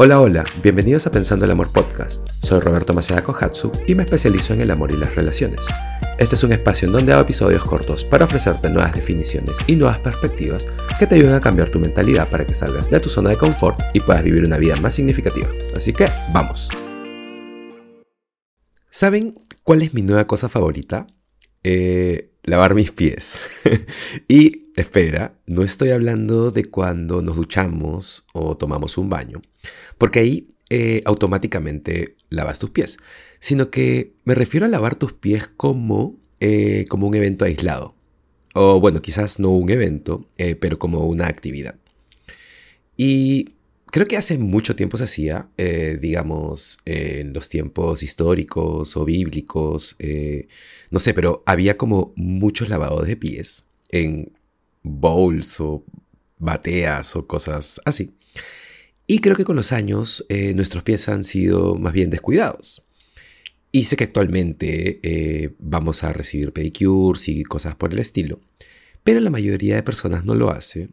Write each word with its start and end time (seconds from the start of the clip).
Hola, 0.00 0.20
hola, 0.20 0.44
bienvenidos 0.62 1.08
a 1.08 1.10
Pensando 1.10 1.44
el 1.44 1.50
Amor 1.50 1.72
Podcast. 1.72 2.30
Soy 2.30 2.60
Roberto 2.60 2.94
Maceda 2.94 3.24
Kohatsu 3.24 3.72
y 3.88 3.96
me 3.96 4.04
especializo 4.04 4.54
en 4.54 4.60
el 4.60 4.70
amor 4.70 4.92
y 4.92 4.96
las 4.96 5.16
relaciones. 5.16 5.66
Este 6.20 6.36
es 6.36 6.44
un 6.44 6.52
espacio 6.52 6.86
en 6.86 6.92
donde 6.92 7.12
hago 7.12 7.22
episodios 7.22 7.64
cortos 7.64 8.04
para 8.04 8.26
ofrecerte 8.26 8.70
nuevas 8.70 8.94
definiciones 8.94 9.56
y 9.66 9.74
nuevas 9.74 9.98
perspectivas 9.98 10.68
que 11.00 11.08
te 11.08 11.16
ayuden 11.16 11.34
a 11.34 11.40
cambiar 11.40 11.70
tu 11.70 11.80
mentalidad 11.80 12.28
para 12.28 12.46
que 12.46 12.54
salgas 12.54 12.88
de 12.88 13.00
tu 13.00 13.08
zona 13.08 13.30
de 13.30 13.38
confort 13.38 13.80
y 13.92 13.98
puedas 13.98 14.22
vivir 14.22 14.44
una 14.44 14.56
vida 14.56 14.76
más 14.76 14.94
significativa. 14.94 15.48
Así 15.74 15.92
que, 15.92 16.06
vamos. 16.32 16.68
¿Saben 18.88 19.42
cuál 19.64 19.82
es 19.82 19.94
mi 19.94 20.02
nueva 20.02 20.28
cosa 20.28 20.48
favorita? 20.48 21.08
Eh, 21.64 22.27
lavar 22.42 22.74
mis 22.74 22.90
pies. 22.90 23.40
y 24.28 24.66
espera, 24.76 25.34
no 25.46 25.62
estoy 25.62 25.90
hablando 25.90 26.50
de 26.50 26.64
cuando 26.64 27.22
nos 27.22 27.36
duchamos 27.36 28.26
o 28.32 28.56
tomamos 28.56 28.98
un 28.98 29.08
baño, 29.08 29.42
porque 29.98 30.20
ahí 30.20 30.48
eh, 30.70 31.02
automáticamente 31.04 32.16
lavas 32.28 32.58
tus 32.58 32.70
pies, 32.70 32.98
sino 33.40 33.70
que 33.70 34.14
me 34.24 34.34
refiero 34.34 34.66
a 34.66 34.68
lavar 34.68 34.96
tus 34.96 35.12
pies 35.12 35.46
como, 35.46 36.16
eh, 36.40 36.86
como 36.88 37.06
un 37.06 37.14
evento 37.14 37.44
aislado. 37.44 37.94
O 38.54 38.80
bueno, 38.80 39.02
quizás 39.02 39.38
no 39.38 39.50
un 39.50 39.70
evento, 39.70 40.26
eh, 40.36 40.56
pero 40.56 40.78
como 40.78 41.06
una 41.06 41.26
actividad. 41.26 41.76
Y 42.96 43.54
creo 43.90 44.06
que 44.06 44.16
hace 44.16 44.38
mucho 44.38 44.76
tiempo 44.76 44.96
se 44.96 45.04
hacía, 45.04 45.48
eh, 45.56 45.98
digamos, 46.00 46.78
en 46.84 47.32
los 47.32 47.48
tiempos 47.48 48.02
históricos 48.02 48.96
o 48.96 49.04
bíblicos, 49.04 49.96
eh, 49.98 50.48
no 50.90 51.00
sé, 51.00 51.14
pero 51.14 51.42
había 51.46 51.76
como 51.76 52.12
muchos 52.16 52.68
lavados 52.68 53.06
de 53.06 53.16
pies 53.16 53.66
en 53.90 54.32
bowls 54.82 55.60
o 55.60 55.84
bateas 56.38 57.16
o 57.16 57.26
cosas 57.26 57.80
así. 57.84 58.12
Y 59.06 59.20
creo 59.20 59.36
que 59.36 59.44
con 59.44 59.56
los 59.56 59.72
años 59.72 60.24
eh, 60.28 60.54
nuestros 60.54 60.82
pies 60.82 61.08
han 61.08 61.24
sido 61.24 61.74
más 61.76 61.92
bien 61.92 62.10
descuidados. 62.10 62.84
Y 63.70 63.84
sé 63.84 63.96
que 63.96 64.04
actualmente 64.04 65.54
vamos 65.58 66.02
a 66.02 66.12
recibir 66.12 66.52
pedicures 66.52 67.28
y 67.28 67.44
cosas 67.44 67.76
por 67.76 67.92
el 67.92 67.98
estilo, 67.98 68.40
pero 69.04 69.20
la 69.20 69.28
mayoría 69.28 69.74
de 69.76 69.82
personas 69.82 70.24
no 70.24 70.34
lo 70.34 70.50
hace. 70.50 70.88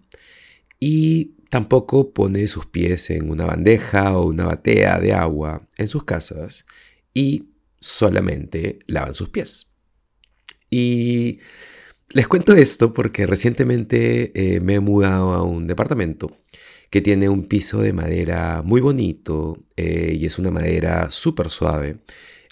Y 0.80 1.34
Tampoco 1.50 2.14
pone 2.14 2.48
sus 2.48 2.66
pies 2.66 3.10
en 3.10 3.30
una 3.30 3.46
bandeja 3.46 4.18
o 4.18 4.26
una 4.28 4.46
batea 4.46 5.00
de 5.00 5.14
agua 5.14 5.68
en 5.78 5.88
sus 5.88 6.04
casas 6.04 6.66
y 7.14 7.50
solamente 7.80 8.80
lavan 8.88 9.14
sus 9.14 9.30
pies. 9.30 9.74
Y 10.70 11.40
les 12.10 12.28
cuento 12.28 12.54
esto 12.54 12.94
porque 12.94 13.26
recientemente 13.26 14.56
eh, 14.56 14.60
me 14.60 14.76
he 14.76 14.80
mudado 14.80 15.34
a 15.34 15.44
un 15.44 15.68
departamento 15.68 16.38
que 16.90 17.02
tiene 17.02 17.30
un 17.30 17.48
piso 17.48 17.82
de 17.82 17.94
madera 17.94 18.62
muy 18.64 18.82
bonito 18.82 19.66
eh, 19.76 20.16
y 20.20 20.26
es 20.26 20.40
una 20.40 20.52
madera 20.52 21.12
súper 21.12 21.50
suave, 21.50 22.00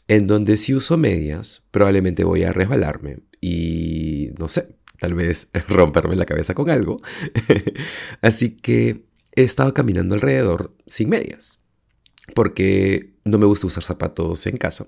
en 0.08 0.28
donde 0.28 0.58
si 0.58 0.74
uso 0.74 0.98
medias 0.98 1.68
probablemente 1.72 2.24
voy 2.24 2.44
a 2.44 2.52
resbalarme 2.52 3.20
y 3.40 4.32
no 4.40 4.50
sé, 4.50 4.76
tal 5.00 5.14
vez 5.14 5.50
romperme 5.68 6.16
la 6.16 6.26
cabeza 6.26 6.54
con 6.54 6.70
algo. 6.70 7.02
Así 8.22 8.58
que 8.58 9.06
he 9.36 9.44
estado 9.44 9.74
caminando 9.74 10.16
alrededor 10.16 10.76
sin 10.88 11.10
medias, 11.10 11.68
porque 12.36 13.14
no 13.26 13.38
me 13.38 13.46
gusta 13.46 13.68
usar 13.68 13.84
zapatos 13.84 14.46
en 14.48 14.58
casa. 14.58 14.88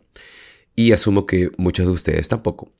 Y 0.75 0.92
asumo 0.92 1.25
que 1.25 1.52
muchos 1.58 1.86
de 1.86 1.92
ustedes 1.94 2.28
tampoco. 2.28 2.72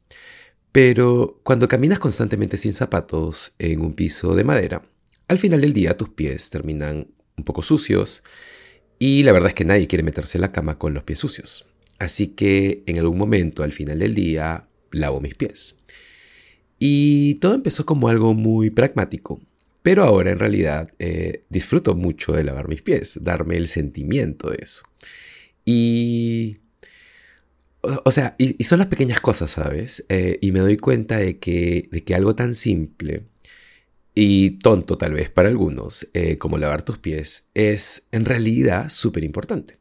Pero 0.72 1.40
cuando 1.44 1.70
caminas 1.70 2.00
constantemente 2.00 2.58
sin 2.58 2.74
zapatos 2.74 3.56
en 3.60 3.80
un 3.80 3.94
piso 3.94 4.36
de 4.36 4.44
madera, 4.44 4.82
al 5.30 5.38
final 5.38 5.62
del 5.62 5.72
día 5.74 5.96
tus 5.96 6.10
pies 6.10 6.50
terminan 6.50 7.08
un 7.38 7.44
poco 7.46 7.62
sucios 7.62 8.24
y 9.00 9.24
la 9.24 9.32
verdad 9.32 9.50
es 9.50 9.56
que 9.56 9.66
nadie 9.66 9.88
quiere 9.88 10.04
meterse 10.04 10.38
en 10.38 10.42
la 10.42 10.52
cama 10.52 10.78
con 10.78 10.94
los 10.94 11.04
pies 11.04 11.20
sucios. 11.20 11.68
Así 11.98 12.28
que 12.36 12.84
en 12.88 13.00
algún 13.00 13.18
momento 13.18 13.64
al 13.64 13.72
final 13.72 14.00
del 14.00 14.16
día 14.16 14.68
lavo 14.92 15.22
mis 15.22 15.36
pies. 15.36 15.80
Y 16.88 17.34
todo 17.40 17.56
empezó 17.56 17.84
como 17.84 18.10
algo 18.10 18.36
muy 18.36 18.70
pragmático, 18.70 19.42
pero 19.82 20.04
ahora 20.04 20.30
en 20.30 20.38
realidad 20.38 20.92
eh, 21.00 21.44
disfruto 21.50 21.96
mucho 21.96 22.34
de 22.34 22.44
lavar 22.44 22.68
mis 22.68 22.84
pies, 22.84 23.24
darme 23.24 23.58
el 23.58 23.68
sentimiento 23.68 24.52
de 24.52 24.60
eso. 24.62 24.84
Y... 25.66 26.60
O, 28.04 28.12
sea, 28.12 28.36
y, 28.38 28.64
son 28.66 28.78
las 28.78 28.88
pequeñas 28.88 29.20
cosas, 29.20 29.50
¿sabes? 29.50 30.06
Eh, 30.10 30.38
y 30.42 30.52
me 30.52 30.60
doy 30.60 30.78
cuenta 30.78 31.18
de 31.18 31.40
que, 31.40 31.90
de 31.92 32.04
que 32.04 32.14
algo 32.14 32.36
tan 32.36 32.54
simple 32.54 33.26
y 34.14 34.60
tonto 34.60 34.96
tal 35.00 35.14
vez 35.14 35.32
para 35.32 35.50
algunos, 35.50 36.08
eh, 36.14 36.38
como 36.38 36.60
lavar 36.60 36.84
tus 36.84 37.00
pies, 37.00 37.50
es 37.56 38.08
en 38.12 38.26
realidad 38.26 38.90
súper 38.90 39.24
importante. 39.24 39.80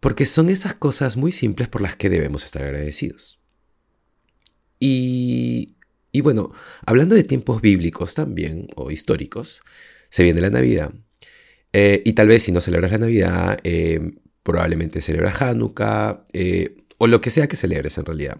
Porque 0.00 0.24
son 0.24 0.48
esas 0.48 0.72
cosas 0.72 1.18
muy 1.18 1.32
simples 1.32 1.68
por 1.68 1.82
las 1.82 1.94
que 1.96 2.08
debemos 2.08 2.46
estar 2.46 2.62
agradecidos. 2.62 3.38
Y 4.78 5.76
y 6.12 6.20
bueno, 6.20 6.52
hablando 6.84 7.14
de 7.14 7.24
tiempos 7.24 7.60
bíblicos 7.60 8.14
también, 8.14 8.68
o 8.76 8.90
históricos, 8.90 9.62
se 10.08 10.24
viene 10.24 10.40
la 10.40 10.50
Navidad. 10.50 10.92
Eh, 11.72 12.02
y 12.04 12.14
tal 12.14 12.28
vez 12.28 12.42
si 12.42 12.52
no 12.52 12.60
celebras 12.60 12.90
la 12.92 12.98
Navidad, 12.98 13.58
eh, 13.62 14.00
probablemente 14.42 15.00
celebras 15.00 15.40
Hanukkah, 15.40 16.24
eh, 16.32 16.76
o 16.98 17.06
lo 17.06 17.20
que 17.20 17.30
sea 17.30 17.48
que 17.48 17.56
celebres 17.56 17.96
en 17.98 18.04
realidad. 18.04 18.38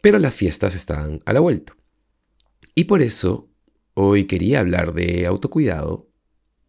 Pero 0.00 0.18
las 0.18 0.34
fiestas 0.34 0.74
están 0.74 1.20
a 1.24 1.32
la 1.32 1.40
vuelta. 1.40 1.74
Y 2.74 2.84
por 2.84 3.02
eso 3.02 3.50
hoy 3.94 4.26
quería 4.26 4.60
hablar 4.60 4.92
de 4.92 5.26
autocuidado 5.26 6.08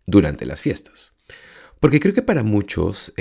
durante 0.08 0.46
las 0.46 0.62
fiestas. 0.62 1.19
Porque 1.80 2.00
creo 2.00 2.14
que 2.14 2.22
para 2.22 2.44
muchos 2.44 3.14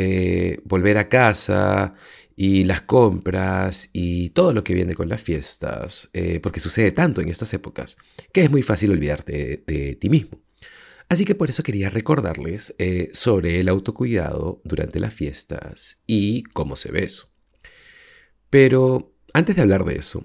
volver 0.65 0.99
a 0.99 1.09
casa 1.09 1.95
y 2.41 2.63
las 2.63 2.83
compras 2.83 3.91
y 3.93 4.31
todo 4.31 4.53
lo 4.53 4.63
que 4.63 4.73
viene 4.73 4.95
con 4.95 5.09
las 5.09 5.21
fiestas, 5.21 6.09
eh, 6.13 6.39
porque 6.41 6.61
sucede 6.61 6.93
tanto 6.93 7.21
en 7.21 7.29
estas 7.29 7.53
épocas 7.53 7.97
que 8.33 8.45
es 8.45 8.51
muy 8.51 8.63
fácil 8.63 8.93
olvidarte 8.93 9.65
de, 9.67 9.97
ti 9.97 10.09
mismo. 10.09 10.41
Así 11.09 11.25
que 11.25 11.35
por 11.35 11.51
eso 11.51 11.65
quería 11.65 11.91
recordarles 11.91 12.77
eh, 12.79 13.11
sobre 13.13 13.59
el 13.59 13.69
autocuidado 13.69 14.61
durante 14.63 15.01
las 15.01 15.13
fiestas 15.13 16.01
y 16.07 16.45
cómo 16.45 16.77
se 16.77 16.93
ve 16.93 17.03
eso. 17.03 17.33
Pero 18.51 19.17
antes 19.33 19.57
de 19.57 19.63
hablar 19.63 19.85
de 19.85 19.97
eso, 19.97 20.25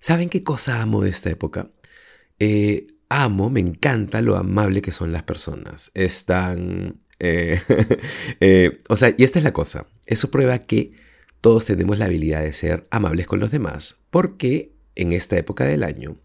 ¿saben 0.00 0.30
qué 0.30 0.42
cosa 0.42 0.80
amo 0.80 1.02
de 1.02 1.10
esta 1.10 1.28
época? 1.28 1.70
Eh, 2.38 2.86
amo, 3.10 3.50
me 3.50 3.60
encanta 3.60 4.22
lo 4.22 4.38
amable 4.38 4.80
que 4.80 4.92
son 4.92 5.12
las 5.12 5.24
personas. 5.24 5.90
Están 5.92 7.04
eh, 7.24 7.60
eh, 8.40 8.82
o 8.88 8.96
sea, 8.96 9.14
y 9.16 9.24
esta 9.24 9.38
es 9.38 9.44
la 9.44 9.52
cosa. 9.52 9.86
Eso 10.06 10.30
prueba 10.30 10.58
que 10.60 10.92
todos 11.40 11.64
tenemos 11.64 11.98
la 11.98 12.04
habilidad 12.06 12.42
de 12.42 12.52
ser 12.52 12.86
amables 12.90 13.26
con 13.26 13.40
los 13.40 13.50
demás, 13.50 14.02
porque 14.10 14.72
en 14.94 15.12
esta 15.12 15.36
época 15.38 15.64
del 15.64 15.82
año, 15.82 16.16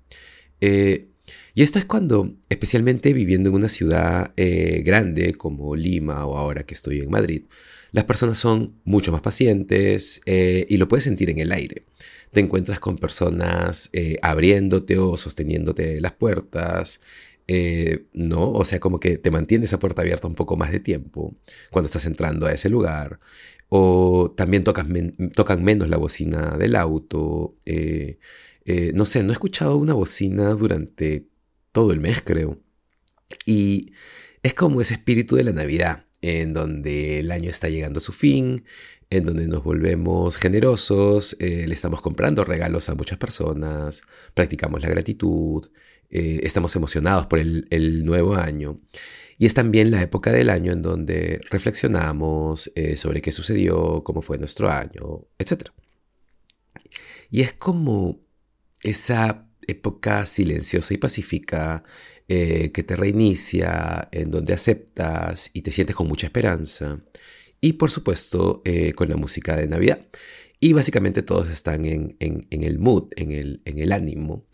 eh, 0.61 1.07
y 1.53 1.63
esto 1.63 1.79
es 1.79 1.85
cuando, 1.85 2.33
especialmente 2.49 3.13
viviendo 3.13 3.49
en 3.49 3.55
una 3.55 3.69
ciudad 3.69 4.33
grande 4.35 5.35
como 5.35 5.75
Lima 5.75 6.25
o 6.25 6.37
ahora 6.37 6.63
que 6.63 6.73
estoy 6.73 7.01
en 7.01 7.11
Madrid, 7.11 7.43
las 7.91 8.05
personas 8.05 8.39
son 8.39 8.79
mucho 8.83 9.11
más 9.11 9.21
pacientes 9.21 10.21
y 10.25 10.77
lo 10.77 10.87
puedes 10.87 11.03
sentir 11.03 11.29
en 11.29 11.37
el 11.37 11.51
aire. 11.51 11.83
Te 12.31 12.39
encuentras 12.39 12.79
con 12.79 12.97
personas 12.97 13.91
abriéndote 14.23 14.97
o 14.97 15.17
sosteniéndote 15.17 16.01
las 16.01 16.13
puertas, 16.13 17.01
eh, 17.51 18.05
¿no? 18.13 18.51
O 18.51 18.63
sea, 18.63 18.79
como 18.79 18.99
que 18.99 19.17
te 19.17 19.31
mantiene 19.31 19.65
esa 19.65 19.79
puerta 19.79 20.03
abierta 20.03 20.27
un 20.27 20.35
poco 20.35 20.55
más 20.55 20.71
de 20.71 20.79
tiempo 20.79 21.35
cuando 21.71 21.87
estás 21.87 22.05
entrando 22.05 22.45
a 22.45 22.51
ese 22.53 22.69
lugar. 22.69 23.19
O 23.69 24.35
también 24.37 24.63
tocan, 24.63 25.15
tocan 25.33 25.63
menos 25.63 25.89
la 25.89 25.97
bocina 25.97 26.57
del 26.59 26.75
auto. 26.75 27.55
Eh, 27.65 28.19
eh, 28.65 28.91
no 28.93 29.05
sé, 29.05 29.23
no 29.23 29.31
he 29.31 29.33
escuchado 29.33 29.77
una 29.77 29.95
bocina 29.95 30.51
durante 30.51 31.27
todo 31.71 31.91
el 31.91 31.99
mes, 31.99 32.21
creo. 32.23 32.59
Y 33.47 33.93
es 34.43 34.53
como 34.53 34.79
ese 34.79 34.93
espíritu 34.93 35.35
de 35.35 35.45
la 35.45 35.51
Navidad, 35.51 36.05
en 36.21 36.53
donde 36.53 37.19
el 37.19 37.31
año 37.31 37.49
está 37.49 37.67
llegando 37.67 37.97
a 37.97 38.03
su 38.03 38.11
fin, 38.11 38.65
en 39.09 39.23
donde 39.23 39.47
nos 39.47 39.63
volvemos 39.63 40.37
generosos, 40.37 41.35
le 41.39 41.73
estamos 41.73 42.01
comprando 42.01 42.43
regalos 42.45 42.89
a 42.89 42.95
muchas 42.95 43.17
personas, 43.17 44.03
practicamos 44.35 44.81
la 44.81 44.89
gratitud, 44.89 45.67
eh, 46.11 46.41
estamos 46.43 46.75
emocionados 46.75 47.27
por 47.27 47.39
el, 47.39 48.05
nuevo 48.05 48.35
año. 48.35 48.81
Y 49.37 49.45
es 49.45 49.53
también 49.53 49.91
la 49.91 50.01
época 50.01 50.31
del 50.31 50.49
año 50.49 50.73
en 50.73 50.81
donde 50.81 51.41
reflexionamos 51.49 52.71
eh, 52.75 52.97
sobre 52.97 53.21
qué 53.21 53.31
sucedió, 53.31 54.03
cómo 54.03 54.21
fue 54.21 54.37
nuestro 54.37 54.69
año, 54.69 55.27
etc. 55.37 55.69
Y 57.31 57.41
es 57.41 57.53
como 57.53 58.21
esa 58.81 59.47
época 59.67 60.25
silenciosa 60.25 60.93
y 60.93 60.97
pacífica 60.97 61.83
eh, 62.27 62.71
que 62.71 62.83
te 62.83 62.95
reinicia, 62.95 64.09
en 64.11 64.31
donde 64.31 64.53
aceptas 64.53 65.51
y 65.53 65.61
te 65.61 65.71
sientes 65.71 65.95
con 65.95 66.07
mucha 66.07 66.27
esperanza. 66.27 66.99
Y 67.61 67.73
por 67.73 67.91
supuesto 67.91 68.63
con 68.95 69.09
la 69.09 69.17
música 69.17 69.55
de 69.55 69.67
Navidad. 69.67 70.07
Y 70.61 70.73
básicamente 70.73 71.21
todos 71.21 71.49
están 71.49 71.85
en, 71.85 72.17
el 72.19 72.79
mood, 72.79 73.09
en 73.15 73.31
el, 73.31 73.61
en 73.65 73.79
el 73.79 73.91
ánimo. 73.91 74.45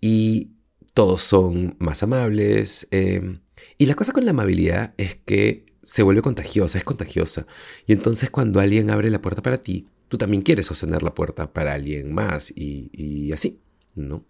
Y 0.00 0.55
todos 0.96 1.20
son 1.20 1.76
más 1.78 2.02
amables. 2.02 2.88
Em, 2.90 3.40
y 3.76 3.84
la 3.84 3.94
cosa 3.94 4.14
con 4.14 4.24
la 4.24 4.30
amabilidad 4.30 4.94
es 4.96 5.16
que 5.26 5.66
se 5.84 6.02
vuelve 6.02 6.22
contagiosa, 6.22 6.78
es 6.78 6.84
contagiosa. 6.84 7.46
Y 7.86 7.92
entonces 7.92 8.30
cuando 8.30 8.60
alguien 8.60 8.88
abre 8.88 9.10
la 9.10 9.20
puerta 9.20 9.42
para 9.42 9.58
ti, 9.58 9.88
tú 10.08 10.16
también 10.16 10.42
quieres 10.42 10.66
sostener 10.66 11.02
la 11.02 11.14
puerta 11.14 11.52
para 11.52 11.74
alguien 11.74 12.14
más 12.14 12.50
y, 12.56 13.30
así, 13.30 13.60
¿no? 13.94 14.24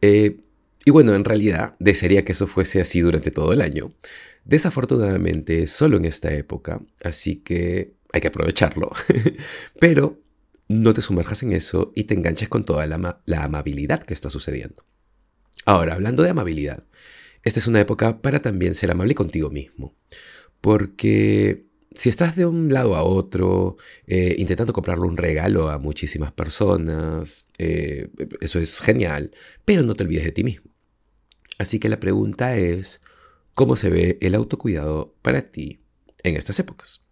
Eh, 0.00 0.40
y 0.84 0.90
bueno, 0.90 1.14
en 1.14 1.24
realidad 1.24 1.76
desearía 1.78 2.24
que 2.24 2.32
eso 2.32 2.48
fuese 2.48 2.80
así 2.80 3.00
durante 3.00 3.30
todo 3.30 3.52
el 3.52 3.60
año. 3.60 3.94
Desafortunadamente, 4.44 5.68
solo 5.68 5.96
en 5.96 6.06
esta 6.06 6.34
época, 6.34 6.80
así 7.04 7.36
que 7.36 7.94
hay 8.12 8.20
que 8.20 8.28
aprovecharlo. 8.28 8.90
Pero 9.78 10.18
no 10.66 10.92
te 10.92 11.02
sumerjas 11.02 11.44
en 11.44 11.52
eso 11.52 11.92
y 11.94 12.04
te 12.04 12.14
enganches 12.14 12.48
con 12.48 12.64
toda 12.64 12.84
la, 12.88 13.20
la 13.26 13.44
amabilidad 13.44 14.02
que 14.02 14.14
está 14.14 14.28
sucediendo. 14.28 14.82
Ahora, 15.64 15.94
hablando 15.94 16.22
de 16.22 16.30
amabilidad, 16.30 16.84
esta 17.42 17.60
es 17.60 17.66
una 17.66 17.80
época 17.80 18.20
para 18.20 18.40
también 18.40 18.74
ser 18.74 18.90
amable 18.90 19.14
contigo 19.14 19.50
mismo. 19.50 19.94
Porque 20.60 21.66
si 21.94 22.08
estás 22.08 22.36
de 22.36 22.46
un 22.46 22.72
lado 22.72 22.94
a 22.94 23.02
otro, 23.02 23.76
eh, 24.06 24.34
intentando 24.38 24.72
comprarle 24.72 25.06
un 25.06 25.16
regalo 25.16 25.70
a 25.70 25.78
muchísimas 25.78 26.32
personas, 26.32 27.46
eh, 27.58 28.10
eso 28.40 28.58
es 28.58 28.80
genial, 28.80 29.32
pero 29.64 29.82
no 29.82 29.94
te 29.94 30.04
olvides 30.04 30.24
de 30.24 30.32
ti 30.32 30.44
mismo. 30.44 30.70
Así 31.58 31.78
que 31.78 31.88
la 31.88 32.00
pregunta 32.00 32.56
es, 32.56 33.00
¿cómo 33.54 33.76
se 33.76 33.90
ve 33.90 34.18
el 34.20 34.34
autocuidado 34.34 35.14
para 35.22 35.42
ti 35.42 35.80
en 36.22 36.36
estas 36.36 36.58
épocas? 36.60 37.06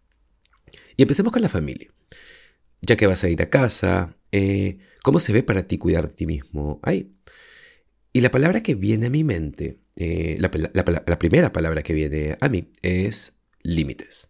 Y 0.97 1.03
empecemos 1.03 1.33
con 1.33 1.43
la 1.43 1.49
familia. 1.49 1.91
Ya 2.81 2.97
que 2.97 3.07
vas 3.07 3.25
a 3.25 3.29
ir 3.29 3.43
a 3.43 3.51
casa, 3.51 4.17
eh, 4.33 4.79
¿cómo 5.03 5.21
se 5.21 5.33
ve 5.33 5.43
para 5.43 5.67
ti 5.67 5.79
cuidar 5.79 6.09
de 6.09 6.15
ti 6.15 6.27
mismo 6.27 6.81
ahí? 6.83 7.13
Y 8.13 8.21
la 8.21 8.31
palabra 8.31 8.63
que 8.63 8.75
viene 8.75 9.07
a 9.07 9.11
mi 9.11 9.25
mente, 9.25 9.81
la, 9.97 10.51
la 11.07 11.19
primera 11.19 11.53
palabra 11.53 11.83
que 11.83 11.93
viene 11.93 12.37
a 12.41 12.49
mí 12.49 12.73
es 12.83 13.41
límites. 13.63 14.29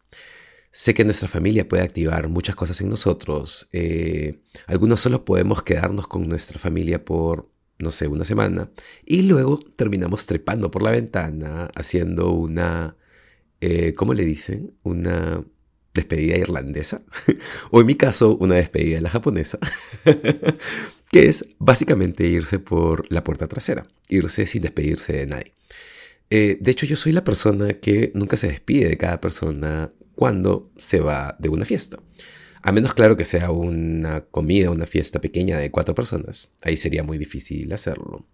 Sé 0.70 0.94
que 0.94 1.04
nuestra 1.04 1.28
familia 1.28 1.68
puede 1.68 1.82
activar 1.82 2.28
muchas 2.28 2.54
cosas 2.54 2.80
en 2.80 2.90
nosotros. 2.90 3.68
Eh, 3.72 4.42
algunos 4.66 5.00
solo 5.00 5.24
podemos 5.24 5.62
quedarnos 5.62 6.06
con 6.06 6.28
nuestra 6.28 6.58
familia 6.58 7.04
por, 7.04 7.50
no 7.78 7.90
sé, 7.90 8.06
una 8.06 8.24
semana. 8.24 8.70
Y 9.04 9.22
luego 9.22 9.58
terminamos 9.58 10.26
trepando 10.26 10.70
por 10.70 10.82
la 10.82 10.90
ventana, 10.90 11.70
haciendo 11.74 12.30
una, 12.30 12.96
eh, 13.60 13.94
¿cómo 13.94 14.14
le 14.14 14.24
dicen? 14.24 14.76
Una 14.82 15.44
despedida 15.98 16.36
irlandesa. 16.36 17.02
o 17.70 17.80
en 17.80 17.86
mi 17.86 17.94
caso, 17.94 18.36
una 18.36 18.54
despedida 18.54 18.96
de 18.96 19.02
la 19.02 19.10
japonesa. 19.10 19.58
que 21.10 21.28
es 21.28 21.46
básicamente 21.58 22.26
irse 22.26 22.58
por 22.58 23.10
la 23.12 23.24
puerta 23.24 23.46
trasera. 23.46 23.86
Irse 24.08 24.46
sin 24.46 24.62
despedirse 24.62 25.12
de 25.12 25.26
nadie. 25.26 25.52
Eh, 26.30 26.58
de 26.60 26.70
hecho, 26.70 26.86
yo 26.86 26.96
soy 26.96 27.12
la 27.12 27.24
persona 27.24 27.74
que 27.74 28.12
nunca 28.14 28.36
se 28.36 28.48
despide 28.48 28.88
de 28.88 28.98
cada 28.98 29.20
persona 29.20 29.92
cuando 30.14 30.70
se 30.76 31.00
va 31.00 31.36
de 31.38 31.48
una 31.48 31.64
fiesta. 31.64 31.98
A 32.62 32.72
menos 32.72 32.92
claro 32.92 33.16
que 33.16 33.24
sea 33.24 33.50
una 33.50 34.22
comida, 34.22 34.70
una 34.70 34.86
fiesta 34.86 35.20
pequeña 35.20 35.58
de 35.58 35.70
cuatro 35.70 35.94
personas. 35.94 36.54
Ahí 36.62 36.76
sería 36.76 37.02
muy 37.02 37.16
difícil 37.16 37.72
hacerlo. 37.72 38.26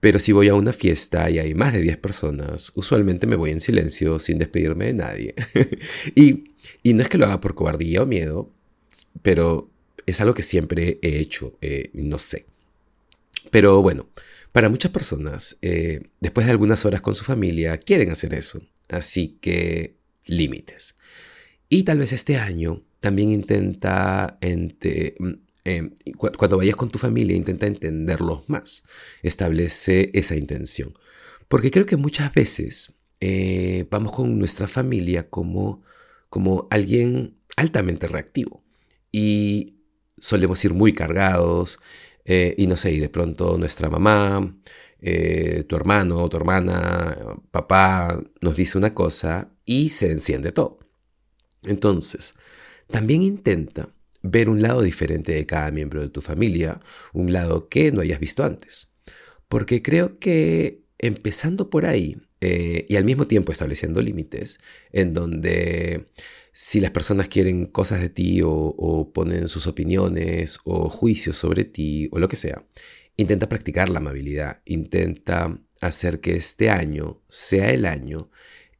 Pero 0.00 0.18
si 0.18 0.32
voy 0.32 0.48
a 0.48 0.54
una 0.54 0.72
fiesta 0.72 1.30
y 1.30 1.38
hay 1.38 1.54
más 1.54 1.72
de 1.72 1.80
diez 1.80 1.96
personas, 1.96 2.72
usualmente 2.74 3.26
me 3.26 3.36
voy 3.36 3.50
en 3.50 3.60
silencio 3.60 4.18
sin 4.18 4.38
despedirme 4.38 4.86
de 4.86 4.94
nadie. 4.94 5.34
y, 6.14 6.53
no 6.84 7.02
es 7.02 7.08
que 7.08 7.18
lo 7.18 7.26
haga 7.26 7.40
por 7.40 7.54
cobardía 7.54 8.02
o 8.02 8.06
miedo, 8.06 8.50
pero 9.22 9.70
es 10.06 10.20
algo 10.20 10.34
que 10.34 10.42
siempre 10.42 10.98
he 11.02 11.18
hecho, 11.18 11.56
eh, 11.60 11.90
no 11.94 12.18
sé. 12.18 12.46
Pero 13.50 13.82
bueno, 13.82 14.08
para 14.52 14.68
muchas 14.68 14.92
personas, 14.92 15.58
eh, 15.62 16.02
después 16.20 16.46
de 16.46 16.52
algunas 16.52 16.84
horas 16.84 17.00
con 17.00 17.14
su 17.14 17.24
familia, 17.24 17.78
quieren 17.78 18.10
hacer 18.10 18.34
eso. 18.34 18.62
Así 18.88 19.38
que 19.40 19.96
límites. 20.26 20.96
Y 21.68 21.84
tal 21.84 21.98
vez 21.98 22.12
este 22.12 22.36
año 22.36 22.82
también 23.00 23.30
intenta, 23.30 24.38
mm, 24.40 25.32
em, 25.64 25.94
cuando 26.16 26.56
vayas 26.56 26.76
con 26.76 26.90
tu 26.90 26.98
familia, 26.98 27.36
intenta 27.36 27.66
entenderlos 27.66 28.48
más. 28.48 28.84
Establece 29.22 30.10
esa 30.14 30.36
intención. 30.36 30.94
Porque 31.48 31.70
creo 31.70 31.86
que 31.86 31.96
muchas 31.96 32.32
veces 32.32 32.92
eh, 33.20 33.86
vamos 33.90 34.12
con 34.12 34.38
nuestra 34.38 34.68
familia 34.68 35.28
como, 35.28 35.82
como 36.34 36.66
alguien 36.68 37.36
altamente 37.54 38.08
reactivo. 38.08 38.64
Y 39.12 39.76
solemos 40.18 40.64
ir 40.64 40.74
muy 40.74 40.92
cargados. 40.92 41.78
Eh, 42.24 42.56
y 42.58 42.66
no 42.66 42.76
sé, 42.76 42.90
y 42.92 42.98
de 42.98 43.08
pronto 43.08 43.56
nuestra 43.56 43.88
mamá, 43.88 44.58
eh, 45.00 45.62
tu 45.68 45.76
hermano, 45.76 46.28
tu 46.28 46.36
hermana, 46.36 47.16
papá 47.52 48.20
nos 48.40 48.56
dice 48.56 48.76
una 48.76 48.94
cosa 48.94 49.52
y 49.64 49.90
se 49.90 50.10
enciende 50.10 50.50
todo. 50.50 50.80
Entonces, 51.62 52.34
también 52.90 53.22
intenta 53.22 53.94
ver 54.20 54.50
un 54.50 54.60
lado 54.60 54.82
diferente 54.82 55.30
de 55.34 55.46
cada 55.46 55.70
miembro 55.70 56.00
de 56.00 56.08
tu 56.08 56.20
familia, 56.20 56.80
un 57.12 57.32
lado 57.32 57.68
que 57.68 57.92
no 57.92 58.00
hayas 58.00 58.18
visto 58.18 58.42
antes. 58.42 58.88
Porque 59.48 59.82
creo 59.82 60.18
que 60.18 60.82
empezando 60.98 61.70
por 61.70 61.86
ahí 61.86 62.16
eh, 62.44 62.86
y 62.88 62.96
al 62.96 63.04
mismo 63.04 63.26
tiempo 63.26 63.52
estableciendo 63.52 64.00
límites, 64.00 64.60
en 64.92 65.14
donde 65.14 66.06
si 66.52 66.80
las 66.80 66.90
personas 66.90 67.28
quieren 67.28 67.66
cosas 67.66 68.00
de 68.00 68.08
ti 68.10 68.42
o, 68.42 68.50
o 68.50 69.12
ponen 69.12 69.48
sus 69.48 69.66
opiniones 69.66 70.58
o 70.64 70.88
juicios 70.88 71.36
sobre 71.36 71.64
ti 71.64 72.08
o 72.12 72.18
lo 72.18 72.28
que 72.28 72.36
sea, 72.36 72.64
intenta 73.16 73.48
practicar 73.48 73.88
la 73.88 73.98
amabilidad, 73.98 74.60
intenta 74.64 75.58
hacer 75.80 76.20
que 76.20 76.34
este 76.36 76.70
año 76.70 77.20
sea 77.28 77.70
el 77.70 77.86
año 77.86 78.30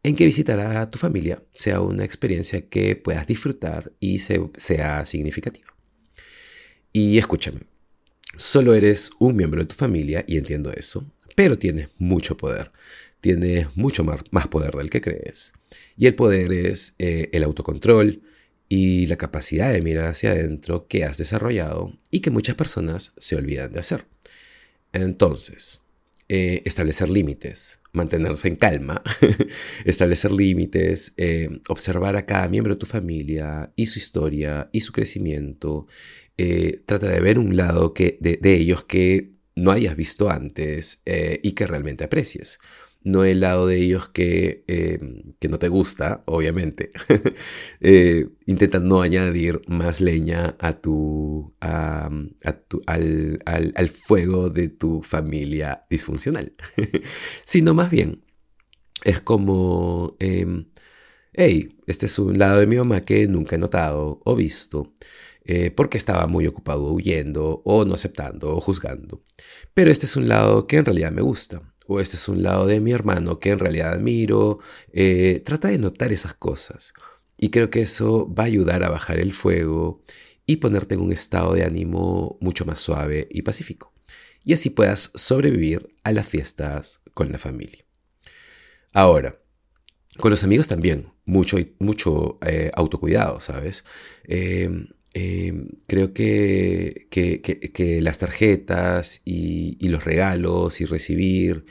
en 0.04 0.16
que 0.16 0.26
visitar 0.26 0.60
a 0.60 0.90
tu 0.90 0.98
familia 0.98 1.42
sea 1.52 1.80
una 1.80 2.04
experiencia 2.04 2.68
que 2.68 2.94
puedas 2.94 3.26
disfrutar 3.26 3.92
y 4.00 4.18
sea 4.18 5.04
significativa. 5.06 5.74
Y 6.92 7.18
escúchame, 7.18 7.62
solo 8.36 8.74
eres 8.74 9.10
un 9.18 9.34
miembro 9.34 9.62
de 9.62 9.66
tu 9.66 9.74
familia 9.74 10.24
y 10.28 10.36
entiendo 10.36 10.72
eso, 10.72 11.10
pero 11.34 11.58
tienes 11.58 11.88
mucho 11.98 12.36
poder, 12.36 12.70
tienes 13.24 13.74
mucho 13.74 14.04
más 14.04 14.48
poder 14.48 14.72
del 14.72 14.90
que 14.90 15.00
crees. 15.00 15.54
Y 15.96 16.08
el 16.08 16.14
poder 16.14 16.52
es 16.52 16.94
eh, 16.98 17.30
el 17.32 17.42
autocontrol 17.42 18.20
y 18.68 19.06
la 19.06 19.16
capacidad 19.16 19.72
de 19.72 19.80
mirar 19.80 20.08
hacia 20.08 20.32
adentro 20.32 20.88
que 20.88 21.04
has 21.04 21.16
desarrollado 21.16 21.98
y 22.10 22.20
que 22.20 22.30
muchas 22.30 22.54
personas 22.54 23.14
se 23.16 23.36
olvidan 23.36 23.72
de 23.72 23.80
hacer. 23.80 24.04
Entonces, 24.92 25.80
eh, 26.28 26.60
establecer 26.66 27.08
límites, 27.08 27.80
mantenerse 27.92 28.46
en 28.46 28.56
calma, 28.56 29.02
establecer 29.86 30.30
límites, 30.30 31.14
eh, 31.16 31.48
observar 31.68 32.16
a 32.16 32.26
cada 32.26 32.46
miembro 32.50 32.74
de 32.74 32.80
tu 32.80 32.84
familia 32.84 33.72
y 33.74 33.86
su 33.86 33.98
historia 33.98 34.68
y 34.70 34.82
su 34.82 34.92
crecimiento. 34.92 35.86
Trata 36.84 37.08
de 37.08 37.20
ver 37.20 37.38
un 37.38 37.56
lado 37.56 37.94
de, 37.96 38.18
de 38.20 38.54
ellos 38.54 38.84
que 38.84 39.30
no 39.54 39.70
hayas 39.70 39.96
visto 39.96 40.28
antes 40.28 41.00
y 41.06 41.52
que 41.52 41.66
realmente 41.66 42.04
aprecies 42.04 42.58
no 43.04 43.24
el 43.24 43.40
lado 43.40 43.66
de 43.66 43.76
ellos 43.76 44.08
que, 44.08 44.64
eh, 44.66 44.98
que 45.38 45.48
no 45.48 45.58
te 45.58 45.68
gusta, 45.68 46.22
obviamente. 46.26 46.90
eh, 47.80 48.28
no 48.82 49.02
añadir 49.02 49.62
más 49.68 50.00
leña 50.00 50.56
a 50.58 50.80
tu, 50.80 51.54
a, 51.60 52.10
tu 52.68 52.82
al, 52.86 53.40
al, 53.46 53.88
fuego 53.88 54.50
de 54.50 54.68
tu 54.68 55.02
familia 55.02 55.84
disfuncional, 55.90 56.54
sino 57.44 57.74
más 57.74 57.90
bien 57.90 58.24
es 59.04 59.20
como, 59.20 60.16
eh, 60.20 60.46
hey, 61.32 61.78
este 61.86 62.06
es 62.06 62.18
un 62.18 62.38
lado 62.38 62.60
de 62.60 62.66
mi 62.66 62.76
mamá 62.76 63.04
que 63.04 63.26
nunca 63.28 63.56
he 63.56 63.58
notado 63.58 64.20
o 64.24 64.34
visto. 64.36 64.92
Eh, 65.46 65.70
porque 65.70 65.98
estaba 65.98 66.26
muy 66.26 66.46
ocupado 66.46 66.90
huyendo 66.90 67.60
o 67.66 67.84
no 67.84 67.94
aceptando 67.94 68.56
o 68.56 68.60
juzgando. 68.62 69.22
Pero 69.74 69.90
este 69.90 70.06
es 70.06 70.16
un 70.16 70.26
lado 70.28 70.66
que 70.66 70.78
en 70.78 70.86
realidad 70.86 71.12
me 71.12 71.20
gusta 71.20 71.73
o 71.86 72.00
este 72.00 72.16
es 72.16 72.28
un 72.28 72.42
lado 72.42 72.66
de 72.66 72.80
mi 72.80 72.92
hermano 72.92 73.38
que 73.38 73.50
en 73.50 73.58
realidad 73.58 73.92
admiro. 73.92 74.58
Eh, 74.92 75.42
trata 75.44 75.68
de 75.68 75.78
notar 75.78 76.12
esas 76.12 76.34
cosas. 76.34 76.94
Y 77.36 77.50
creo 77.50 77.70
que 77.70 77.82
eso 77.82 78.32
va 78.32 78.44
a 78.44 78.46
ayudar 78.46 78.84
a 78.84 78.90
bajar 78.90 79.18
el 79.18 79.32
fuego 79.32 80.02
y 80.46 80.56
ponerte 80.56 80.94
en 80.94 81.00
un 81.00 81.12
estado 81.12 81.54
de 81.54 81.64
ánimo 81.64 82.38
mucho 82.40 82.64
más 82.64 82.80
suave 82.80 83.28
y 83.30 83.42
pacífico. 83.42 83.92
Y 84.44 84.52
así 84.52 84.70
puedas 84.70 85.10
sobrevivir 85.14 85.94
a 86.04 86.12
las 86.12 86.28
fiestas 86.28 87.02
con 87.14 87.32
la 87.32 87.38
familia. 87.38 87.84
Ahora, 88.92 89.40
con 90.18 90.30
los 90.30 90.44
amigos 90.44 90.68
también, 90.68 91.12
mucho, 91.24 91.56
mucho 91.78 92.38
eh, 92.46 92.70
autocuidado, 92.74 93.40
¿sabes? 93.40 93.84
Eh, 94.24 94.86
creo 95.94 96.12
que, 96.12 97.06
que, 97.08 98.00
las 98.02 98.18
tarjetas 98.18 99.22
y, 99.24 99.76
los 99.88 100.04
regalos 100.04 100.80
y 100.80 100.86
recibir 100.86 101.66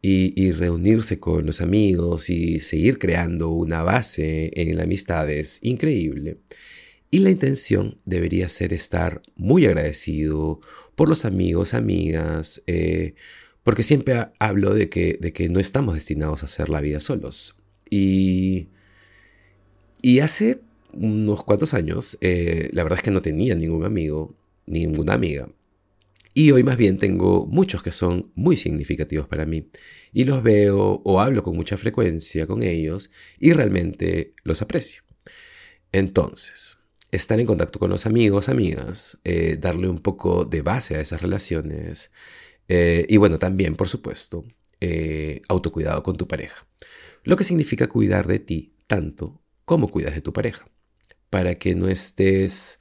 y, 0.00 0.52
reunirse 0.52 1.18
con 1.18 1.46
los 1.46 1.60
amigos 1.60 2.30
y 2.30 2.60
seguir 2.60 3.00
creando 3.00 3.50
una 3.50 3.82
base 3.82 4.52
en 4.54 4.76
la 4.76 4.84
amistad 4.84 5.28
es 5.30 5.58
increíble. 5.62 6.38
Y 7.10 7.18
la 7.20 7.30
intención 7.30 7.98
debería 8.04 8.48
ser 8.48 8.72
estar 8.72 9.22
muy 9.34 9.66
agradecido 9.66 10.60
por 10.94 11.08
los 11.08 11.24
amigos, 11.24 11.74
amigas, 11.74 12.62
eh, 12.68 13.14
porque 13.64 13.82
siempre 13.82 14.28
hablo 14.38 14.74
de 14.74 14.88
que, 14.88 15.18
de 15.20 15.32
que 15.32 15.48
no 15.48 15.58
estamos 15.58 15.94
destinados 15.94 16.42
a 16.42 16.46
hacer 16.46 16.68
la 16.68 16.80
vida 16.80 17.00
solos. 17.00 17.60
Y 17.90 18.68
y 20.02 20.20
hace 20.20 20.60
unos 20.98 21.44
cuantos 21.44 21.74
años, 21.74 22.18
eh, 22.20 22.68
la 22.72 22.82
verdad 22.82 22.98
es 22.98 23.02
que 23.02 23.10
no 23.10 23.22
tenía 23.22 23.54
ningún 23.54 23.84
amigo, 23.84 24.36
ninguna 24.66 25.14
amiga. 25.14 25.48
Y 26.34 26.50
hoy 26.50 26.62
más 26.62 26.76
bien 26.76 26.98
tengo 26.98 27.46
muchos 27.46 27.82
que 27.82 27.90
son 27.90 28.30
muy 28.34 28.56
significativos 28.56 29.26
para 29.26 29.46
mí. 29.46 29.70
Y 30.12 30.24
los 30.24 30.42
veo 30.42 31.00
o 31.04 31.20
hablo 31.20 31.42
con 31.42 31.56
mucha 31.56 31.78
frecuencia 31.78 32.46
con 32.46 32.62
ellos 32.62 33.10
y 33.38 33.52
realmente 33.52 34.34
los 34.44 34.60
aprecio. 34.60 35.02
Entonces, 35.92 36.78
estar 37.10 37.40
en 37.40 37.46
contacto 37.46 37.78
con 37.78 37.90
los 37.90 38.04
amigos, 38.06 38.48
amigas, 38.48 39.18
eh, 39.24 39.56
darle 39.58 39.88
un 39.88 39.98
poco 39.98 40.44
de 40.44 40.60
base 40.62 40.96
a 40.96 41.00
esas 41.00 41.22
relaciones. 41.22 42.12
Eh, 42.68 43.06
y 43.08 43.16
bueno, 43.16 43.38
también, 43.38 43.76
por 43.76 43.88
supuesto, 43.88 44.44
autocuidado 45.48 46.02
con 46.02 46.16
tu 46.16 46.28
pareja. 46.28 46.66
Lo 47.24 47.36
que 47.36 47.44
significa 47.44 47.88
cuidar 47.88 48.26
de 48.26 48.38
ti 48.40 48.74
tanto 48.86 49.40
como 49.64 49.90
cuidas 49.90 50.14
de 50.14 50.20
tu 50.20 50.32
pareja 50.32 50.68
para 51.30 51.56
que 51.56 51.74
no 51.74 51.88
estés 51.88 52.78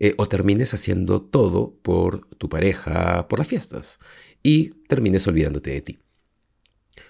eh, 0.00 0.14
o 0.18 0.28
termines 0.28 0.74
haciendo 0.74 1.22
todo 1.22 1.76
por 1.82 2.28
tu 2.36 2.48
pareja, 2.48 3.28
por 3.28 3.38
las 3.38 3.48
fiestas, 3.48 3.98
y 4.42 4.70
termines 4.88 5.26
olvidándote 5.26 5.70
de 5.70 5.80
ti. 5.82 5.98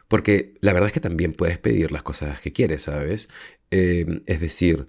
Porque 0.09 0.55
la 0.61 0.73
verdad 0.73 0.88
es 0.88 0.93
que 0.93 1.00
también 1.00 1.33
puedes 1.33 1.59
pedir 1.59 1.93
las 1.93 2.03
cosas 2.03 2.41
que 2.41 2.53
quieres, 2.53 2.83
¿sabes? 2.83 3.29
Em, 3.71 4.23
es 4.26 4.41
decir, 4.41 4.88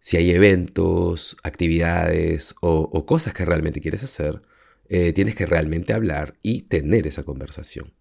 si 0.00 0.16
hay 0.16 0.30
eventos, 0.32 1.36
actividades 1.42 2.54
o, 2.60 3.06
cosas 3.06 3.34
que 3.34 3.44
realmente 3.44 3.80
quieres 3.80 4.04
hacer, 4.04 4.42
eh, 4.88 5.12
tienes 5.12 5.34
que 5.34 5.46
realmente 5.46 5.92
hablar 5.94 6.38
y 6.42 6.62
tener 6.62 7.06
esa 7.06 7.24
conversación. 7.24 7.94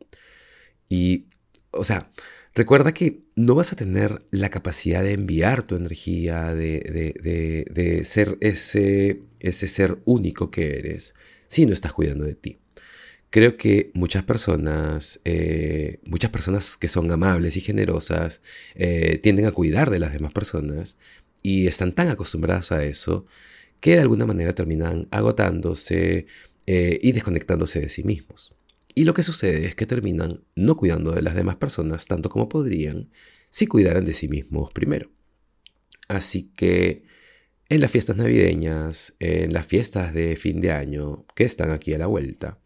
Y, 0.89 1.27
o 1.71 1.83
sea, 1.83 2.11
Recuerda 2.53 2.93
que 2.93 3.21
no 3.35 3.55
vas 3.55 3.71
a 3.71 3.77
tener 3.77 4.23
la 4.29 4.49
capacidad 4.49 5.03
de 5.03 5.13
enviar 5.13 5.63
tu 5.63 5.75
energía, 5.75 6.53
de, 6.53 8.01
ser 8.03 8.37
ese, 8.41 9.21
ese 9.39 9.67
ser 9.69 9.99
único 10.03 10.51
que 10.51 10.77
eres, 10.77 11.15
si 11.47 11.65
no 11.65 11.71
estás 11.71 11.93
cuidando 11.93 12.25
de 12.25 12.35
ti. 12.35 12.59
Creo 13.29 13.55
que 13.55 13.91
muchas 13.93 14.23
personas, 14.23 15.21
eh, 15.23 15.99
muchas 16.03 16.31
personas 16.31 16.75
que 16.75 16.89
son 16.89 17.09
amables 17.11 17.55
y 17.55 17.61
generosas, 17.61 18.41
eh, 18.75 19.19
tienden 19.23 19.45
a 19.45 19.53
cuidar 19.53 19.89
de 19.89 19.99
las 19.99 20.11
demás 20.11 20.33
personas 20.33 20.97
y 21.41 21.67
están 21.67 21.93
tan 21.93 22.09
acostumbradas 22.09 22.73
a 22.73 22.83
eso 22.83 23.25
que 23.79 23.91
de 23.91 24.01
alguna 24.01 24.25
manera 24.25 24.53
terminan 24.53 25.07
agotándose 25.11 26.27
eh, 26.67 26.99
y 27.01 27.13
desconectándose 27.13 27.79
de 27.79 27.89
sí 27.89 28.03
mismos. 28.03 28.53
Y 28.93 29.05
lo 29.05 29.13
que 29.13 29.23
sucede 29.23 29.65
es 29.65 29.75
que 29.75 29.85
terminan 29.85 30.43
no 30.55 30.75
cuidando 30.75 31.11
de 31.11 31.21
las 31.21 31.35
demás 31.35 31.55
personas 31.55 32.07
tanto 32.07 32.29
como 32.29 32.49
podrían 32.49 33.09
si 33.49 33.67
cuidaran 33.67 34.05
de 34.05 34.13
sí 34.13 34.27
mismos 34.27 34.71
primero. 34.71 35.11
Así 36.07 36.51
que 36.55 37.05
en 37.69 37.79
las 37.79 37.91
fiestas 37.91 38.17
navideñas, 38.17 39.15
en 39.19 39.53
las 39.53 39.65
fiestas 39.65 40.13
de 40.13 40.35
fin 40.35 40.59
de 40.59 40.71
año 40.71 41.25
que 41.35 41.45
están 41.45 41.71
aquí 41.71 41.93
a 41.93 41.97
la 41.97 42.07
vuelta, 42.07 42.59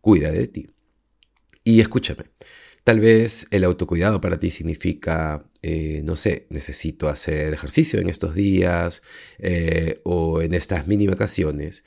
cuida 0.00 0.30
de 0.30 0.46
ti. 0.46 0.70
Y 1.64 1.80
escúchame, 1.80 2.24
tal 2.84 3.00
vez 3.00 3.46
el 3.50 3.64
autocuidado 3.64 4.20
para 4.20 4.38
ti 4.38 4.50
significa, 4.50 5.48
eh, 5.62 6.02
no 6.04 6.16
sé, 6.16 6.46
necesito 6.50 7.08
hacer 7.08 7.54
ejercicio 7.54 7.98
en 8.00 8.08
estos 8.08 8.34
días 8.34 9.02
eh, 9.38 10.00
o 10.04 10.42
en 10.42 10.52
estas 10.52 10.86
mini 10.86 11.06
vacaciones 11.06 11.84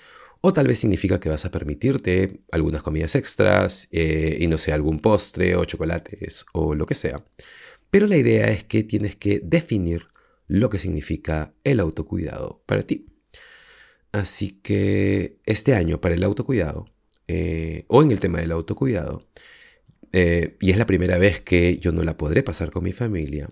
o 0.47 0.53
tal 0.53 0.67
vez 0.67 0.77
significa 0.77 1.19
que 1.19 1.27
vas 1.27 1.43
a 1.45 1.49
permitirte 1.49 2.41
algunas 2.51 2.83
comidas 2.83 3.15
extras 3.15 3.87
eh, 3.91 4.37
y 4.39 4.45
no 4.45 4.59
sé, 4.59 4.73
algún 4.73 4.99
postre 4.99 5.55
o 5.55 5.65
chocolates 5.65 6.45
o 6.53 6.75
lo 6.75 6.85
que 6.85 6.93
sea. 6.93 7.25
Pero 7.89 8.05
la 8.05 8.17
idea 8.17 8.51
es 8.51 8.63
que 8.63 8.83
tienes 8.83 9.15
que 9.15 9.41
definir 9.43 10.09
lo 10.47 10.69
que 10.69 10.77
significa 10.77 11.55
el 11.63 11.79
autocuidado 11.79 12.61
para 12.67 12.83
ti. 12.83 13.07
Así 14.11 14.59
que 14.61 15.39
este 15.47 15.73
año 15.73 15.99
para 15.99 16.13
el 16.13 16.23
autocuidado, 16.23 16.85
eh, 17.27 17.85
o 17.87 18.03
en 18.03 18.11
el 18.11 18.19
tema 18.19 18.39
del 18.39 18.51
autocuidado, 18.51 19.27
eh, 20.11 20.57
y 20.61 20.69
es 20.69 20.77
la 20.77 20.85
primera 20.85 21.17
vez 21.17 21.41
que 21.41 21.79
yo 21.79 21.91
no 21.91 22.03
la 22.03 22.17
podré 22.17 22.43
pasar 22.43 22.69
con 22.69 22.83
mi 22.83 22.93
familia, 22.93 23.49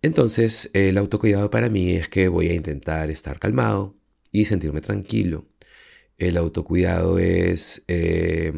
entonces 0.00 0.70
el 0.72 0.96
autocuidado 0.96 1.50
para 1.50 1.68
mí 1.68 1.96
es 1.96 2.08
que 2.08 2.28
voy 2.28 2.48
a 2.48 2.54
intentar 2.54 3.10
estar 3.10 3.38
calmado 3.38 3.94
y 4.32 4.46
sentirme 4.46 4.80
tranquilo 4.80 5.46
el 6.18 6.36
autocuidado 6.36 7.18
es... 7.18 7.84
Eh, 7.88 8.52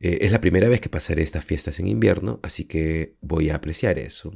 eh, 0.00 0.18
es 0.22 0.32
la 0.32 0.40
primera 0.40 0.68
vez 0.68 0.80
que 0.80 0.88
pasaré 0.88 1.22
estas 1.22 1.44
fiestas 1.44 1.80
en 1.80 1.86
invierno, 1.88 2.38
así 2.42 2.64
que 2.64 3.14
voy 3.20 3.50
a 3.50 3.56
apreciar 3.56 3.98
eso. 3.98 4.32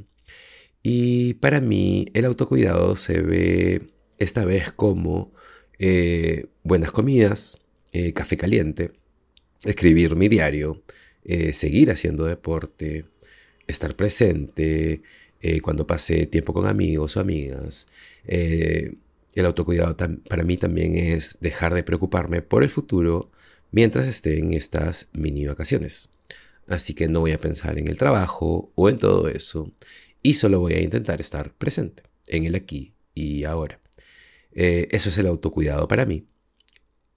Y 0.83 1.35
para 1.35 1.61
mí 1.61 2.07
el 2.13 2.25
autocuidado 2.25 2.97
se 2.97 3.21
ve 3.21 3.93
esta 4.17 4.43
vez 4.43 4.73
como 4.73 5.33
eh, 5.79 6.47
buenas 6.63 6.91
comidas, 6.91 7.59
café 8.15 8.37
caliente, 8.37 8.91
escribir 9.63 10.15
mi 10.15 10.27
diario, 10.27 10.83
seguir 11.53 11.91
haciendo 11.91 12.25
deporte, 12.25 13.05
estar 13.67 13.95
presente 13.95 15.03
cuando 15.61 15.85
pase 15.85 16.25
tiempo 16.25 16.53
con 16.53 16.65
amigos 16.65 17.15
o 17.15 17.19
amigas, 17.19 17.87
el 19.35 19.45
autocuidado 19.45 19.95
para 20.29 20.43
mí 20.43 20.57
también 20.57 20.95
es 20.95 21.37
dejar 21.41 21.73
de 21.73 21.83
preocuparme 21.83 22.41
por 22.41 22.63
el 22.63 22.69
futuro 22.69 23.31
mientras 23.71 24.07
esté 24.07 24.39
en 24.39 24.53
estas 24.53 25.09
mini 25.13 25.45
vacaciones. 25.45 26.09
Así 26.67 26.93
que 26.93 27.07
no 27.07 27.21
voy 27.21 27.31
a 27.31 27.39
pensar 27.39 27.77
en 27.77 27.87
el 27.87 27.97
trabajo 27.97 28.71
o 28.75 28.89
en 28.89 28.99
todo 28.99 29.27
eso 29.27 29.71
y 30.21 30.35
solo 30.35 30.59
voy 30.59 30.73
a 30.73 30.81
intentar 30.81 31.19
estar 31.19 31.53
presente 31.53 32.03
en 32.27 32.45
el 32.45 32.55
aquí 32.55 32.93
y 33.13 33.43
ahora. 33.43 33.79
Eh, 34.53 34.87
eso 34.91 35.09
es 35.09 35.17
el 35.17 35.27
autocuidado 35.27 35.87
para 35.87 36.05
mí. 36.05 36.27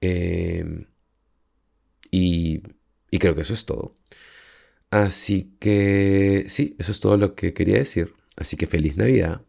Em, 0.01 0.87
y, 2.11 2.63
y 3.11 3.19
creo 3.19 3.35
que 3.35 3.43
eso 3.43 3.55
es 3.55 3.67
todo. 3.67 3.97
Así 4.91 5.57
que 5.61 6.47
sí, 6.49 6.77
eso 6.79 6.93
es 6.93 7.01
todo 7.01 7.17
lo 7.17 7.35
que 7.35 7.55
quería 7.55 7.79
decir. 7.79 8.15
Así 8.37 8.57
que 8.57 8.67
feliz 8.67 8.97
Navidad. 8.97 9.43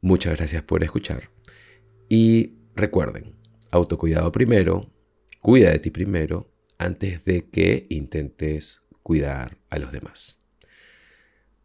Muchas 0.00 0.36
gracias 0.36 0.62
por 0.62 0.82
escuchar. 0.84 1.30
Y 2.10 2.58
recuerden, 2.74 3.36
autocuidado 3.70 4.32
primero, 4.32 4.92
cuida 5.40 5.70
de 5.70 5.78
ti 5.78 5.90
primero, 5.90 6.52
antes 6.76 7.24
de 7.24 7.48
que 7.48 7.86
intentes 7.88 8.82
cuidar 9.04 9.58
a 9.70 9.78
los 9.78 9.92
demás. 9.92 10.42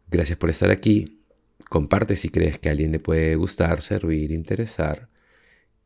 Gracias 0.08 0.38
por 0.38 0.48
estar 0.48 0.70
aquí. 0.70 1.24
Comparte 1.68 2.14
si 2.14 2.28
crees 2.28 2.60
que 2.60 2.68
a 2.68 2.72
alguien 2.72 2.92
le 2.92 3.00
puede 3.00 3.34
gustar, 3.34 3.82
servir, 3.82 4.30
interesar. 4.30 5.10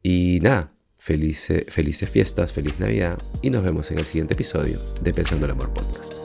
Y 0.03 0.41
nada, 0.43 0.75
felices, 0.99 1.65
fiestas, 2.11 2.53
feliz 2.53 2.79
Navidad 2.79 3.19
y 3.41 3.49
nos 3.49 3.65
vemos 3.65 3.91
en 3.91 3.99
el 3.99 4.05
siguiente 4.05 4.35
episodio 4.35 4.79
de 5.01 5.15
Pensando 5.15 5.47
el 5.47 5.53
Amor 5.53 5.73
Podcast. 5.73 6.20